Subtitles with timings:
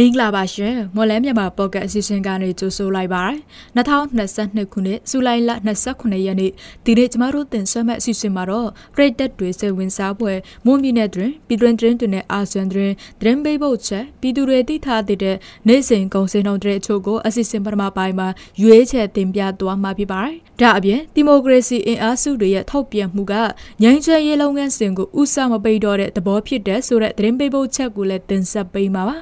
[0.00, 3.34] မင်္ဂလာပါရှင်မော်လန်းမြန်မာပေါ့ကတ်အစီအစဉ်ကနေကြိုဆိုလိုက်ပါရစေ
[3.76, 5.50] 2022ခုနှစ်ဇူလိုင်လ
[5.88, 6.52] 29ရက်နေ့
[6.84, 15.36] ဒီနေ့ကျမတို့တင်ဆက်မဲ့အစီအစဉ်မှာတော့ပရိသတ်တွေစိတ်ဝင်စားဖွယ်မွန်ပြည်နယ်တွင်ပြည်တွင်းတွင်တွင်နဲ့အာဆီယံတွင်ဒရင်ဘေးဘုတ်ချက်ပြည်သူတွေသိထားတဲ့
[15.68, 18.28] နိုင်စဉ်ကုန်စင်တော်တဲ့အချို့ကိုအစီအစဉ်ပထမပိုင်းမှာ
[18.62, 23.34] ရွေးချယ်တင်ပြသွားမှာဖြစ်ပါတယ်ဒါအပြင်ဒီမိုကရေစီအင်အားစုတွေရဲ့ထောက်ပြန်မှုက
[23.82, 29.18] ငြိမ်းချမ်းရေးလုပ်ငန်းစဉ်ကိုဥစားမပိတ်တော့တဲ့သဘောဖြစ်တဲ့ဆိုတဲ့ဒရင်ဘေးဘုတ်ချက်ကိုလည်းတင်ဆက်ပေးမှာပါ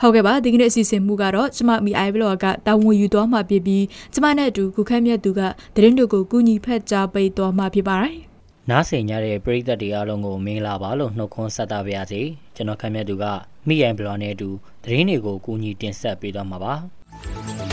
[0.00, 5.40] ဟုတ်ကဲ့ပါဒီကနေ့အစီအစဉ်မှုကတော့ကျမမီအိုင်ဘလော့ကတာဝန်ယူသွားမှာဖြစ်ပြီးကျမနဲ့အတူခုခက်မြတ်သူက
[5.74, 8.16] သတင်းတို့ကိုကူညီဖက်ကြားပေးသွားမှာဖြစ်ပါတယ်
[8.70, 12.20] နားဆင်ကြတဲ့ပရိသတ်တွေအားလုံးကိုမင်္ဂလာပါလို့နှုတ်ခွန်းဆက်တာပါရစေ
[12.56, 13.24] ကျွန်တော်ခက်မြတ်သူက
[13.68, 14.48] မိအိုင်ဘလော့နဲ့အတူ
[14.84, 17.65] သတင်းတွေကိုကူညီတင်ဆက်ပေးသွားမှာပါ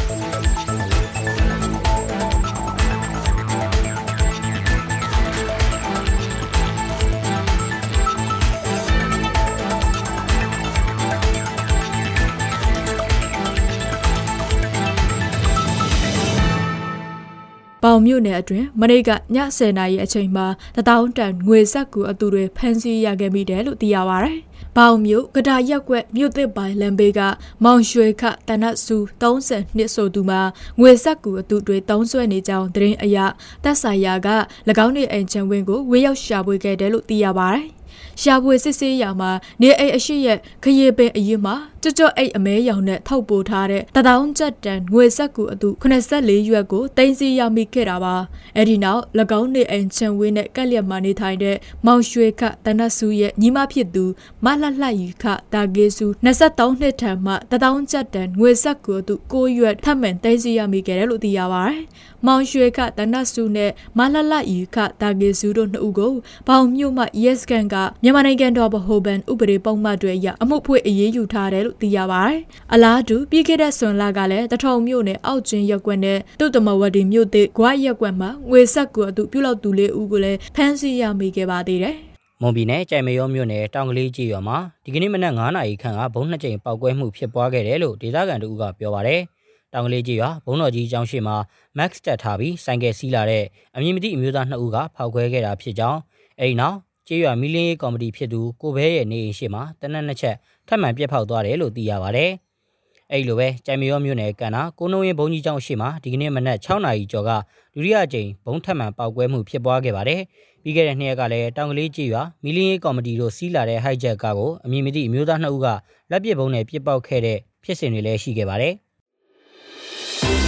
[17.93, 24.31] ပေါင်မြို့နယ်အတွင်းမနေ့ကည10:00နာရီအချိန်မှာတထောင်တန်ငွေဆက်ကူအသူတွေဖမ်းဆီးရခဲ့မိတယ်လို့သိရပါဗျ။
[24.77, 27.21] ပေါင်မြို့ကဒါရက်ကွက်မြို့သစ်ပိုင်းလမ်းဘေးက
[27.63, 30.41] မောင်ရွှေခတနတ်စု30နှစ်ဆိုသူမှာ
[30.79, 33.17] ငွေဆက်ကူအသူတွေတောင်းဆွဲနေကြောင်းသတင်းအရ
[33.63, 34.29] တက်ဆိုင်ရာက၎
[34.85, 37.59] င်းနေအိမ်ချမ်းဝင်းကိုဝေရောက်ရှာဖွေခဲ့တယ်လို့သိရပါဗျ။
[38.21, 48.15] ရှာဖွေစစ်ဆေးရာမှာနေအိမ်အရှိရဲ့ခရီးပင်အရင်မှာ ကြွကြွအိတ်အမဲရောင်နဲ့ထောက်ပို့ထားတဲ့တထောင်ကျပ်တန်ငွေဆက်ကူအတူ84ရွက်ကိုတင်စီရမိခဲ့တာပါ
[48.55, 49.01] အဲ့ဒီနောက်၎
[49.39, 54.05] င်းနေအိမ်ချန်ဝင်းနဲ့ကက်လျက်မှနေထိုင်တဲ့မောင်ရွှေခတနတ်စုရဲ့ညီမဖြစ်သူ
[54.45, 61.81] မလှလှရီခတာကေစု23နှစ်ထံမှတထောင်ကျပ်တန်ငွေဆက်ကူအတူ6ရွက်ထပ်မံတင်စီရမိခဲ့တယ်လို့သိရပါတယ်
[62.25, 66.13] မောင်ရွှေခတနတ်စုနဲ့မလှလှရီခတာကေစုတို့နှစ်ဦးကို
[66.47, 72.39] ဘောင်မြို့မှ Yes ကန်ကမြန်မာနိုင်ငံတော်ဗဟိုဘဏ်ဥပဒေပုံမှန်တွေအရအမှုဖွင့်အရေးယူထားတယ်လို့လို့သိရပါတယ်။
[72.73, 81.95] အလားတူပြီးခဲ့တဲ့ဆွန်လာကလည်းတထုံမြို့နယ်အောက်ကျင်းရက်ကွက်နဲ့တုတ်တမဝတီမြို့သစ်ဂွားရက်ကွက်မှာငွေဆက်ကူအတူပြုလုပ်သူလေးဦးကိုလည်းဖမ်းဆီးရမိခဲ့ပါသေးတယ်။
[82.41, 89.21] မွန်ပြည်နယ်ကြိုင်မရောမြို့နယ်တောင်ကလေးကြီးရွာမှာဒီကနေ့မနက်9နာရီခန့်ကဘုံနှစ်ကြိမ်ပောက်ကွဲမှုဖြစ်ပွားခဲ့တယ်လို့ဒေသခံတို့ကပြောပါရယ်။
[89.73, 91.35] တောင်ကလေးကြီးရွာဘုံတော်ကြီးကျောင်းရှိမှာ
[91.77, 93.43] Max တက်ထားပြီးဆိုင်ကယ်စီးလာတဲ့
[93.75, 95.99] အမည်မသိအမျိုးသားနှစ်ဦးကဖောက်ခွဲခဲ့တာဖြစ်ကြောင်း
[96.39, 100.35] အဲဒီနောက်ကျေးရွာမီလင်းရေးကော်မတီဖြစ်သူကိုဘဲရဲ့နေအိမ်ရှိမှာတနက်နှစ်ချက်
[100.67, 102.25] ထပ်မံပြက်ဖောက်သွားတယ်လို့သိရပါဗျ။
[103.11, 107.31] အဲ့လိုပဲကြိုင်မရောမြို့နယ်ကန်နာကိုနှုံရင်ဘုံကြီးကျောင်းရှိမှာဒီကနေ့မနက်6နာရီကျော်က
[107.73, 110.21] ဒုတိယကြိမ်ဘုံထပ်မံပောက်ကွဲမှုဖြစ်ပွားခဲ့ပါတယ်။
[110.63, 115.67] ပြီးခဲ့တဲ့နှစ်ရက်ကလည်းတောင်ကလေးကျေးရွာမီလင်းရေးကော်မတီတို့စီးလာတဲ့ဟိုက်ဂျက်ကားကိုအမည်မသိအမျိုးသားနှစ်ဦးက
[116.11, 118.73] လက်ပစ်ဘုံနဲ့ပစ်ပေါက်ခဲ့တဲ့ဖြစ်စဉ်တွေလည်းရှိခဲ့ပါတယ်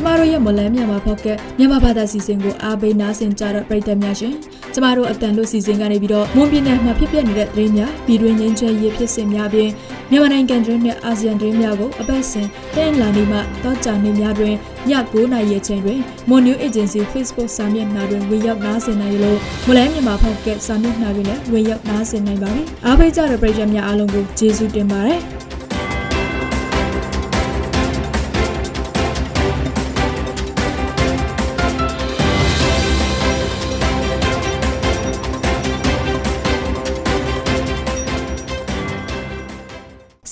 [0.02, 4.34] ကျမတို့ရဲ့မလန်းမြန်မာဖောက်ကမြန်မာဘာသာစီစဉ်ကိုအားပေးနားဆင်ကြတဲ့ပရိသတ်များရှင်
[4.74, 9.70] ကျမတို့အတန်လို့စီစဉ်ကနေပြီးတော့မွန်ပြည်နယ်မှာဖြစ်ပျက်နေတဲ့သတင်းများပြည်တွင်းငင်းချဲရေးဖြစ်စဉ်များပြင်
[10.12, 25.22] မြန်မာနိုင်ငံတွင်းနဲ့အာဆီယံတွင်းများကိုအပတ်စဉ်တင်လာနေမှတောကြနေများတွင်ည9:00နာရီချိန်တွင် Mon New Agency Facebook စာမျက်နှာတွင်ဝင်ရောက်နားဆင်နိုင်လို့မလန်းမြန်မာဖောက်ကစာမျက်နှာတွင်လည်းဝင်ရောက်နားဆင်နိုင်ပါပြီအားပေးကြတဲ့ပရိသတ်များအားလုံးကိုကျေးဇူးတင်ပါတယ်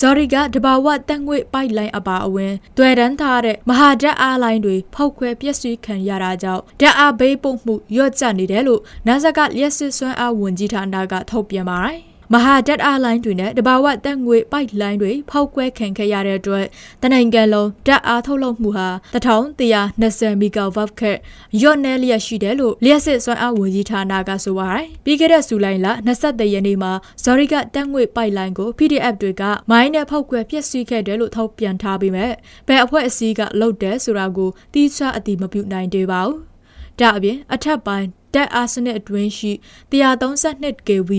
[0.01, 16.65] ဇော်ရီကတဘာဝတက်ငွေပိုက်လိုင်းအပါအဝင်တွေ့တန်းထားတဲ့မဟာဓာတ်အားလိုင်းတွေဖောက်ခွဲပျက်စီးခံရတာကြောင့်ဓာတ်အားဘေးပုတ်မှုရော့ကျနေတယ်လို့နာဇက်ကလျှက်စစ်စွမ်းအားဝန်ကြီးဌာနကထုတ်ပြန်ပါတယ် မဟာဓာတ်အားလိုင်းတွေနဲ့တဘာဝတက်ငွေပိုက်လိုင်းတွေဖောက်ကွဲခံခဲ့ရတဲ့အတွက်
[17.01, 21.17] တနိုင်ငံလုံးဓာတ်အားထုတ်လုပ်မှုဟာ1120မီဂါဝတ်ခက်
[21.61, 25.87] ရော့နေလျက်ရှိတယ်လို့လျှက်စစ်စွမ်းအားဝန်ကြီးဌာနကဆိုပါတယ်။ပြီးခဲ့တဲ့ဇူလိုင်လ
[26.17, 26.91] 23ရက်နေ့မှာ
[27.23, 32.31] ဇော်ရီကတက်ငွေပိုက်လိုင်းကို PDF တွေကမိုင်းနဲ့ဖောက်ကွဲပျက်စီးခဲ့တယ်လို့ထုတ်ပြန်ထားပေမဲ့
[32.67, 36.37] ဘယ်အဖွဲ့အစည်းကလုပ်တယ်ဆိုတာကိုတိကျအတိမပြုနိုင်သေးပါဘူး။
[36.99, 39.51] ဒါအပြင်အထက်ပိုင်း တက်အားစနစ်အတွင်းရှိ
[39.91, 41.11] 132 kV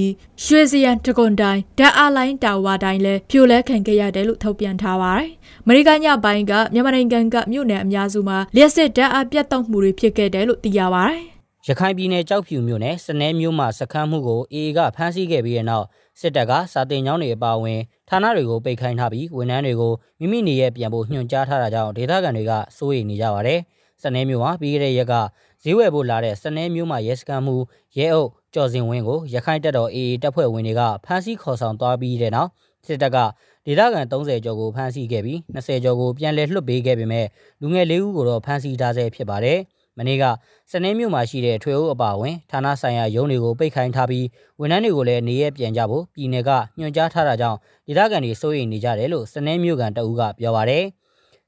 [0.45, 5.29] ရွှေစရန်တကွန်တိုင်းဓာတ်အားလိုင်းတာဝါတိုင်းလည်းဖြိုလဲခံခဲ့ရတယ်လို့ထုတ်ပြန်ထားပါတယ်။
[5.65, 11.21] အမေရိကန်ညပိုင်းကမြန်မာနိုင်ငံကမြို့နယ်အများစုမှာလျှက်စစ်ဓာတ်အားပြတ်တောက်မှုတွေဖြစ်ခဲ့တယ်လို့သိရပါတယ်။
[11.69, 15.87] ရခိုင်ပြည်နယ်ကြောက်ဖြူမြို့နယ်စနဲမြို့မှာစခန်းမှုကိုအေအေကဖမ်းဆီးခဲ့ပြီးတဲ့နောက်
[16.21, 23.61] စစ်တပ်ကစာတင်ကျောင်းတွေအပါအဝင်ဌာနတွေကိုပိတ်ခိုင်းထားပြီးဝန်ထမ်းတွေကိုမိမိနေရပြန်ဖို့ညွှန်ကြားထားတာကြောင့်ဒေသခံတွေကစိုးရိမ်နေကြပါတယ်။
[24.03, 25.15] စနဲမြို့မှာပြီးခဲ့တဲ့ရက်က
[25.63, 27.57] ဈေးဝယ်ဖို့လာတဲ့စနဲမျိုးမှရဲစခန်းမှု
[27.97, 32.51] ရဲအုပ်ကျော်စင်ဝင်းကိုရခိုင်တပ်တော် AA တပ်ဖွဲ့ဝင်တွေကဖမ်းဆီးခေါ်ဆောင်သွားပြီးတဲ့နောက်
[32.87, 33.19] စစ်တပ်က
[33.67, 37.27] ဒေသခံ30ကျော်ကိုဖမ်းဆီးခဲ့ပြီး20ကျော်ကိုပြန်လည်လွှတ်ပေးခဲ့ပေမဲ့
[37.61, 39.59] လူငယ်၄ဦးကိုတော့ဖမ်းဆီးထားဆဲဖြစ်ပါတယ်။
[39.99, 40.25] မမနေ့က
[40.71, 44.27] စနေမြို့မှာရှိတဲ့ထွေအုပ်အပါအဝင်ဌာနဆိုင်ရာရုံးတွေကိုပိတ်ခိုင်းထားပြီး
[44.61, 50.85] ဝန်ထမ်းတွေကိုလည်းနေရပြန်ကြဖို့ပြည်내ကညွှန်ကြားထားတာကြောင့်ဒေသခံတွေစိုးရိမ်နေကြတယ်လို့စနေမြို့ကန်တအူးကပြောပါရယ်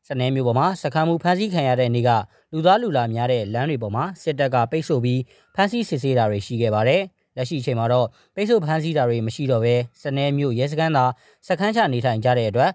[0.09, 2.11] စနေမြို့ပေါ်မှာစခန်းမှုဖမ်းဆီးခံရတဲ့နေ့က
[2.53, 5.21] လူသားလူလာများတဲ့လမ်းတွေပေါ်မှာစစ်တပ်ကပိတ်ဆို့ပြီး
[5.55, 7.03] ဖမ်းဆီးစစ်ဆေးတာတွေရှိခဲ့ပါတယ်
[7.37, 11.05] လက်ရှိအချိန်မှာတော့ပိတ်ဆို့ဖမ်းဆီးတာတွေမရှိတော့ဘဲစနေမြို့ရဲစခန်းသာ
[11.49, 12.71] စခန်းချနေထိုင်ကြတဲ့အတွက်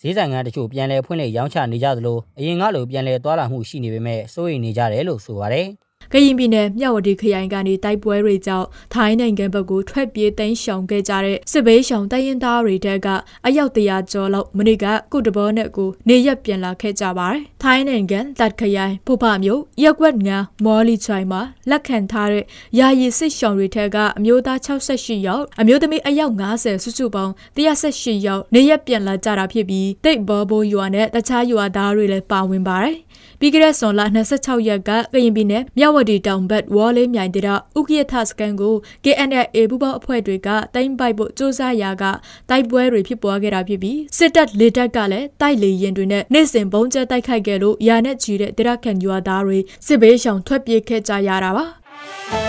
[0.00, 5.68] ဈေးဆိုင်ကတချို့ပြန်လည်ဖွင့်လှစ်ရောင်းချနေကြသလိုအရင်ကလိုပြန်လည်သွားလာမှုရှိနေပေမဲ့စိုးရိမ်နေကြတယ်လို့ဆိုပါတယ်။
[6.12, 13.08] ကရင်ပြည်နယ်မြဝတီခရိုင်ကနေတိုက်ပွဲတွေကြောင့်ထိုင်းနိုင်ငံဘက်ကိုထွက်ပြေးသိမ်းရှောင်ခဲ့ကြတဲ့စစ်ဘေးရှောင်တိုင်းရင်းသားတွေတက်က
[13.46, 21.40] အယောက်တရာကျော်လောက်မနေ့ကကုတဘောနဲ့ကိုနေရက်ပြန်လာခဲ့ကြပါတယ်။ထိုင်းနိုင်ငံတပ်ခရိုင်ဖူဖမြို့ရက်ွက်ငန်းမော်လီချိုင်မှာ
[21.70, 22.44] လက်ခံထားတဲ့
[22.78, 32.96] ယာယီစစ်ရှောင်တွေထက်ကအမျိုးသား68ယောက်အမျိုးသမီးအယောက်90စုစုပေါင်း118ယောက်နေရက်ပြန်လာကြတာဖြစ်ပြီးတိတ်ဘောဘိုးရွာနဲ့တခြားရွာသားတွေလည်းပါဝင်ပါတယ်။
[33.40, 34.00] ပြီးခဲ့တဲ့ဇွန်လ
[34.36, 38.74] 26ရက်ကကရင်ပြည်နယ်မြဝတီတောင်ဘက်ဝေါ်လေးမြိုင်တေရဥက္ကဋ္ဌစကန်ကို
[39.04, 42.04] KNLA ပူပေါင်းအဖွဲ့တွေကတိုင်းပိုက်ဖို့စ조사ရာက
[42.50, 52.47] တိုက်ပွဲတွေဖြစ်ပွားခဲ့တာဖြစ်ပြီးစစ်တပ်လေတပ်ကလည်းတိုက်လေရင်တွေနဲ့နေ့စဉ်ဘုံကျဲတိုက်ခိုက်ခဲ့လို့ရာနဲ့ချီတဲ့တေရခန်ရွာသားတွေစစ်ဘေးရှောင်ထွက်ပြေးခဲ့ကြရတာပါ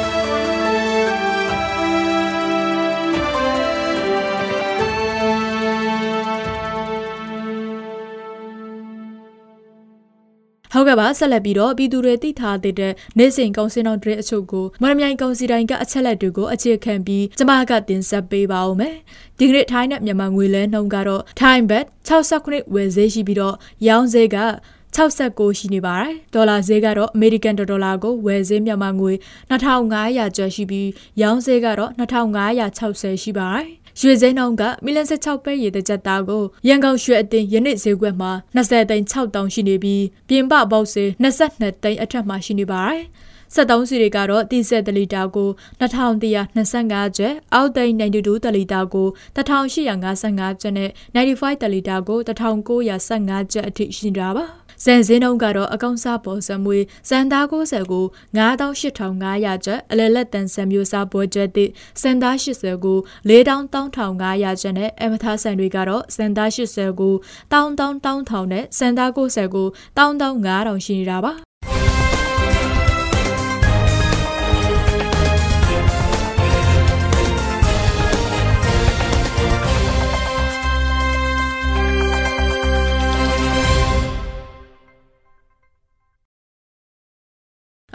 [10.74, 12.76] ဟုတ်ကဲ့ပါဆက်လက်ပြီးတော့ပြည်သူတွေသိထားတဲ့
[13.18, 18.96] နေ့စဉ်ကောင်စင်တော်တွေအချို့ကိုမရမြိုင်ကောင်စီတိုင်းကအချက်လက်တွေကိုအခြေခံပြီးကျမကတင်ဆက်ပေးပါဦးမယ်
[19.40, 23.56] ဒီကနေ့ထိုင်းနဲ့မြန်မာငွေလဲနှုန်းကတော့ထိုင်းဘတ်69ဝယ်ဈေးရှိပြီးတော့
[23.88, 24.38] ရောင်းဈေးက
[24.96, 29.14] 69ရှိနေပါတယ်ဒေါ်လာဈေးကတော့အမေရိကန်ဒေါ်လာကိုဝယ်ဈေးမြန်မာငွေ
[29.52, 30.90] 2500ကျပ်ရှိပြီး
[31.22, 33.66] ရောင်းဈေးကတော့2560ရှိပါတယ်
[34.00, 43.04] ရွှေစင်းနှုန်းကမီလ16ပဲရေတကြက်သားကိုရန်ကုန်ရွှေအတင်းယနေ့ဈေးကွက်မှာ20သိန်း6တောင်ရှိနေပြီးပြင်ပပေါက်ဈေး22သိန်းအထက်မှာရှိနေပါတယ်။
[43.56, 45.50] 73စီတွေကတော့30တလီတာကို
[45.82, 54.46] 2125ကျပ်အောက်သိန်း92တလီတာကို1855ကျပ်နဲ့95တလီတာကို1915ကျပ်အထိရှိနေတာပါ။
[54.86, 56.80] စံစင်းနှုန်းကတော့အကောင့်စားပေါ်စံမွေ
[57.10, 58.06] စံသား90ကို
[58.38, 61.72] 98,500ကျပ်အလယ်လက်တန်စံမျိုးစားပွဲကျက်သည့်
[62.02, 62.98] စံသား80ကို
[63.30, 67.16] 4,1,500ကျပ်နဲ့အမထားဆန်တွေကတော့စံသား80ကို
[67.52, 69.68] 1,1,1,000နဲ့စံသား90ကို
[69.98, 71.49] 1,500ရှိနေတာပါ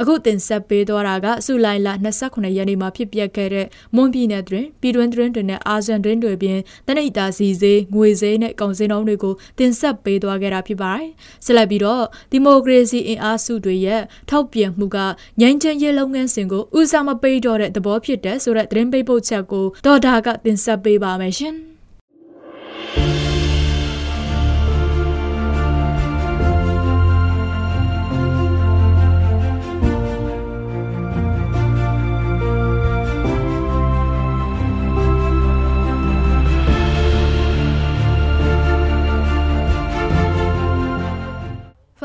[0.01, 1.89] အခုတင်ဆက်ပေးသွားတာကစုလိုက်လ
[2.23, 11.09] 29ရက်နေ့မှာဖြစ်ပျက်ခဲ့တဲ့မွန်ပြည်နယ်တွင်ပြည်တွင်းတွင်တွေနဲ့အာဇန်တွင်တွေပြင်တနိတာစီစေးငွေစေးနဲ့ကောင်စင်းတုံးတွေကိုတင်ဆက်ပေးသွားခဲ့တာဖြစ်ပါတယ်။
[11.45, 14.99] ဆက်လက်ပြီးတော့ဒီမိုကရေစီအင်အားစုတွေရဲ့ထောက်ပြန်မှုက
[15.41, 21.57] ငြိမ်းချမ်းရေးလုပ်ငန်းစဉ်ကိုဦးစားမပေးတော့တဲ့သဘောဖြစ်တဲ့ဆိုတဲ့သတင်းပေးပို့ချက်ကိုဒေါ်ဒါကတင်ဆက်ပေးပါမယ်ရှင်။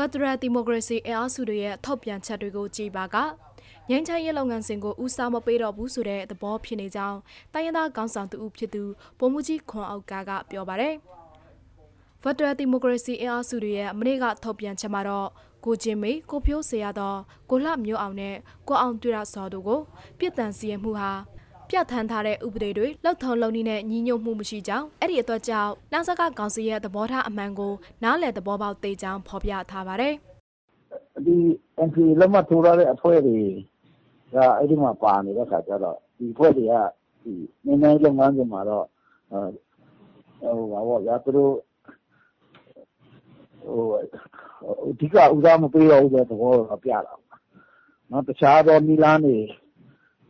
[0.02, 3.16] ဖက်ဒရယ်ဒီမိုကရေစီအင်အားစုတွေရဲ့ထုတ်ပြန်ချက်တွေကိုကြည်ပါက
[3.88, 7.18] ငင်းချရေးလုပ်ငန်းစဉ်ကိုဦးစားမပေးတော့ဘူးဆိုတဲ့သဘောဖြစ်နေကြောင်း
[7.52, 8.82] တိုင်းရင်းသားခေါင်းဆောင်သူဦးဖြစ်သူ
[9.18, 10.94] ဗိုလ်မှူးကြီးခွန်အောက်ကကပြောပါတယ်။
[12.22, 15.28] ဖက်ဒရယ်ဒီမိုကရေစီအင်အားစုတွေရဲ့မနေ့ကထုတ်ပြန်ချက်မှာတော့
[15.64, 17.14] ကိုချင်းမေကိုဖြိုးစေရသော
[17.50, 18.36] ကိုလှမျိုးအောင်နဲ့
[18.68, 19.80] ကိုအောင်တွေ့ရစော်တို့ကို
[20.18, 21.10] ပြစ်ဒဏ်စီရင်မှုဟာ
[21.70, 27.72] ပြဋ္ဌာန်းထားတဲ့ဥပဒေတွေလောက်ထုံလုံနည်းနဲ့ညီညွတ်မှုမရှိကြောင်းအဲ့ဒီအတွက်ကြောင့်နောက်ဆက်ကကောင်စီရဲ့သဘောထားအမှန်ကို
[28.02, 30.14] နားလည်သဘောပေါက်သိကြောင်းဖော်ပြထားပါတယ်။
[31.26, 31.36] ဒီ
[31.82, 33.38] entry လက်မှတ်ထိုးရတဲ့အဖွဲ့တွေ
[34.34, 36.74] ကအဲ့ဒီမှာပါနေတဲ့ခါကျတော့ဒီအဖွဲ့တွေက
[37.22, 37.32] ဒီ
[37.64, 38.86] နည်းနည်းလုပ်ငန်းစဉ်မှာတော့
[40.40, 41.52] ဟိုပါဘောရသူတို့
[43.64, 43.84] ဟို
[44.90, 47.14] အဓိကဥစားမပေးတော့ဘူးတဲ့သဘောတော့ပြတာ။
[48.10, 49.36] နော်တခြားသောမိလားနေ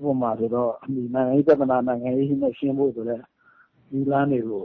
[0.06, 0.72] ဥပမာဆိုတော့
[1.14, 3.20] နိုင်ငံရေးပြဿနာနိုင်ငံရေးနဲ့ရှင်းဖို့ဆိုတဲ့
[3.90, 4.64] နည်းလမ်းတွေကို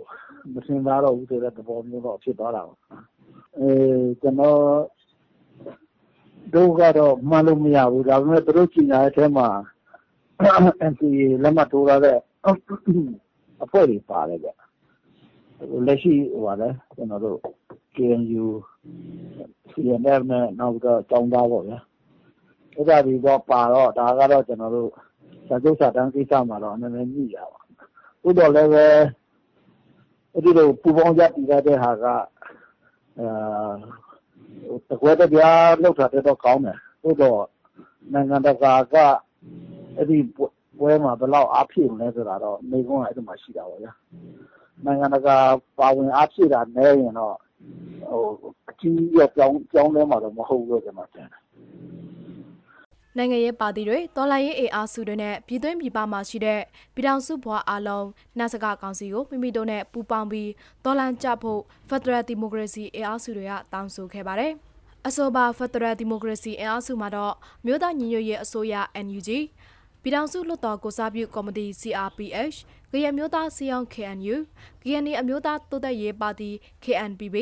[0.54, 2.80] မစဉ်းစားတော့ဘူးဆိုတဲ့သဘောမျိုးတော့ဖြစ်သွားတာပေါ့။
[4.22, 4.60] ကျနော်
[6.54, 9.48] တို့ကတော့မှန်းလို့မရဘူး။ဒါပေမဲ့သူတို့ကြေညာတဲ့အထဲမှာ
[10.92, 12.18] NCA လက်မှတ်ထိုးထားတဲ့
[13.64, 14.52] အဖွဲ့တွေပါတယ်ဗျ။
[15.88, 16.14] လက်ရှိ
[16.96, 17.40] ကျနော်တို့
[17.96, 18.46] KNU,
[19.72, 21.80] CNF နဲ့နောက်ပြီးတော့ကျောင်းသားပေါ့ဗျာ။
[22.78, 24.92] အဲဒါတွေတော့ပါတော့ဒါကတော့ကျနော်တို့
[25.48, 27.64] စာချုပ်စာတမ်းကိစ္စမှာတော့နည်းနည်းညှိတာပေါ့။
[28.22, 28.86] သို့သော်လည်းပဲ
[30.34, 32.06] အဲဒီလိုပူးပေါင်းရပ်တည်ထားတဲ့ဟာက
[34.90, 37.42] တကွဲတပြားလုပ်တာထက်တော့ကောင်းတယ်။သို့သော်
[38.14, 38.96] နိုင်ငံတကာက
[39.98, 40.18] အဲ့ဒီ
[40.80, 43.94] ပွဲမှာဘယ်လောက်အားဖြည့်မလဲဆိုတာတော့မိကုန်းကအဲ့ဒီမှာရှိတာပေါ့ဗျာ
[44.86, 45.38] နိုင်ငံတကာ
[45.80, 47.36] ပါဝင်အားဖြည့်တာနည်းရင်တော့
[48.10, 51.42] ဟိုအကြီးရကြောင်းကြောင်းလဲမှာတော့မဟုတ်ဘူးလို့ကျွန်တော်ထင်တယ်
[53.18, 56.62] နိုင်ငံရေးပါတီတွေတော်လှန်ရေးအေအားစုတွေနဲ့ပြည်သွင်းပြည်ပမှာရှိတဲ့
[56.96, 58.08] ပြည်ထောင်စုဘွားအားလုံး
[58.38, 60.52] နှက်စကကောင်စီကိုမိမိတို့နဲ့ပူးပေါင်းပြီး
[60.84, 64.52] တော်လှန်ကြဖို့ Federal Democracy အေအားစုတွေကတောင်းဆိုခဲ့ပါတယ်။
[65.08, 67.34] အဆိုပါ Federal Democracy အေအားစုမှာတော့
[67.66, 69.30] မြို့သားညီညွတ်ရေးအစိုးရ NUG
[70.02, 72.58] ပြည်ထောင်စုလွှတ်တော်ကိုစားပြုကော်မတီ CRPH
[72.92, 74.36] ကရမျိုးသားစီအောင် KNU
[74.84, 76.50] ကရနီအမျိုးသားတိုးတက်ရေးပါတီ
[76.84, 77.36] KNPB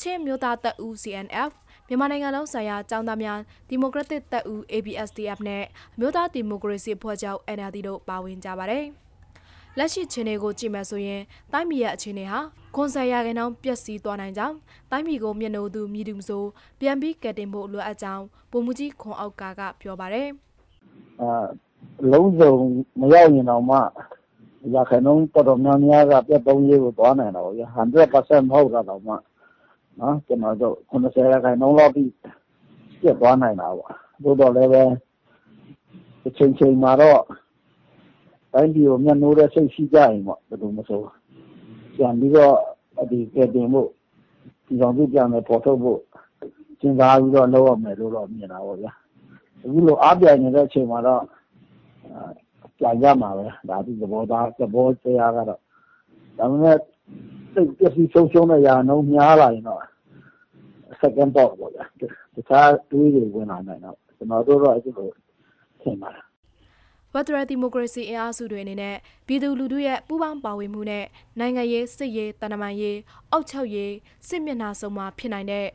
[0.00, 1.50] ချင်းမျိုးသားတပ်ဦး CNF
[1.92, 5.62] မြန်မာနိုင်ငံလုံးဆိုင်ရာចောင်းသားများဒီမိုကရက်တစ်တပ်ဦး ABSDF နဲ့
[5.94, 8.84] အမျိုးသားဒီမိုကရေစီဖွဲ့ချုပ် NLD တို့ပါဝင်ကြပါတယ်။
[9.78, 12.40] လက်ရှိခြေနေကိုကြည့်မယ်ဆိုရင်တိုင်းပြည်ရဲ့အခြေအနေဟာ
[12.74, 14.56] ခွန်ဆယ်ရာခိုင်နှုန်းပျက်စီးသွားနိုင်ကြောင်း
[14.90, 16.44] တိုင်းပြည်ကိုမျက်နှာသူမြည်သူမဆို
[16.80, 20.28] ပြန်ပြီးကယ်တင်ဖို့လိုအပ်ကြောင်းပုံမှုကြီးခွန်အောက်ကကပြောပါတယ်။
[21.20, 21.30] အာ
[22.12, 22.52] လုံးစုံ
[23.00, 23.76] မရောက်ရင်တော့မှ
[24.74, 29.14] ရာခိုင်နှုန်းတော်တော်များများကပြတ်သုံးရေးကိုသွားနိုင်တော့ဗျာ100%မဟုတ်တာတော့မှ
[30.00, 32.10] နော်ကျွန်တော်တို့90ရာခိုင်နှုန်းလောက်ပြီး
[33.00, 33.92] ပြတ်သွားနိုင်တာပေါ့
[34.22, 34.82] သို့တော်လည်းပဲ
[36.26, 37.22] အချိန်ချိန်မှာတော့
[38.52, 41.02] တိုင်းပြည်ကိုမျက်နှိုးတဲ့စိတ်ရှိကြရင်ပေါ့ဘယ်လိုမဆို
[41.96, 42.56] ပြန်ပြီးတော့
[43.10, 43.88] ဒီကဲတင်ဖို့
[44.66, 46.00] ဒီကောင်ပြပြန်မယ်ပေါ်ထုတ်ဖို့
[46.80, 48.92] စဉ်းစားပြီးတော့လုပ်ရမယ်လို့တော့မြင်တာပေါ့ဗျာ
[49.64, 51.22] အခုလိုအားပြိုင်နေတဲ့အချိန်မှာတော့
[52.78, 55.60] ပြန်ရမှာပဲဒါဒီသဘောသားသဘောတရားကတော့
[56.38, 56.78] ဒါပေမဲ့
[57.52, 59.80] စိတ်ပျက်စီးဆုံးရှုံးတဲ့ရာနှုန်းများလာရင်တော့
[61.00, 61.84] second thought ပေါ့ဗျာ
[62.34, 65.08] တခြားတွေးတွေဝင်လာနိုင်တော့ကျွန်တော်တို့တော့အဲ့လို
[65.82, 66.24] ထင်ပါတယ်
[67.12, 71.04] ဖက်ဒရယ်ဒီမိုကရေစီအင်အားစုတွေအနေနဲ့ပြည်သူလူထုရဲ့ပူးပေါင်းပါဝင်မှုနဲ့
[71.38, 72.98] နိုင်ငံရေးစစ်ရေးတန်တမာရေး
[73.32, 73.92] အုပ်ချုပ်ရေး
[74.28, 75.66] စစ်မျက်နှာစုံမှာဖြစ်နိုင်တဲ့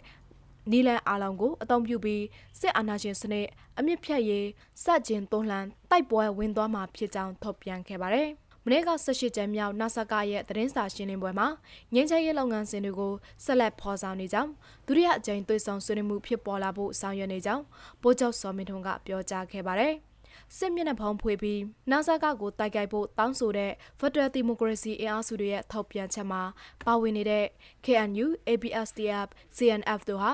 [0.72, 2.24] နီလန်အားလုံးကိုအသုံးပြုပြီး
[2.60, 4.48] စစ်အာဏာရှင်စနစ်အမြင့်ဖြတ်ရေး
[4.84, 8.30] စကြင်တွန်းလှန်တိုက်ပွဲဝင်သွားမှာဖြစ်ကြောင်းထုတ်ပြန်ခဲ့ပါတယ်။
[8.66, 11.48] မနေ့က18ကျန်းမြောက်နာဆာကရဲ့သတင်းစာရှင်းလင်းပွဲမှာ
[11.94, 13.14] ငင်းချရေးလုပ်ငန်းစဉ်တွေကို
[13.46, 14.52] ဆက်လက်ဖော်ဆောင်နေကြောင်း
[14.88, 17.64] ဒုတိယအကြိမ်သွေးဆောင်ဆွေးနွေးမှုဖြစ်ပေါ်လာဖို့ဆောင်ရွက်နေကြောင်း
[18.02, 19.94] ပိုးချုပ်စော်မင်းထွန်းကပြောကြားခဲ့ပါတယ်။
[20.58, 26.42] စစ်မျက်နှာဖုံးဖွေပြီးနာဆာကကိုတိုက်ခိုက်ဖို့တောင်းဆိုတဲ့ Federal Democracy အင်အားစုတွေရဲ့ထောက်ပြန်ချက်မှာ
[26.86, 27.46] ပါဝင်နေတဲ့
[27.86, 30.32] KNU, ABSDF, CNF တို့ဟာ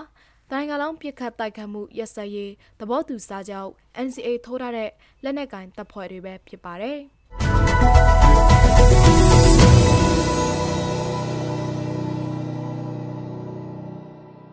[0.51, 3.69] တိုင်းကလောင်ပြစ်ခတ်တိုက်ခတ်မှုရက်စက်ရေးသဘောတူစာချုပ်
[4.05, 4.89] NCA ထိုးထားတဲ့
[5.23, 6.99] လက်နက်ကင်တပ်ဖွဲ့တွေပဲဖြစ်ပါတယ်။